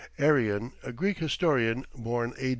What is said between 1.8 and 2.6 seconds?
born A.